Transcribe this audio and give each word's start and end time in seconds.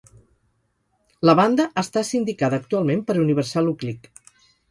La 1.29 1.35
banda 1.39 1.67
està 1.83 2.03
sindicada 2.09 2.59
actualment 2.63 3.05
per 3.11 3.17
Universal 3.27 3.73
Uclick. 3.75 4.11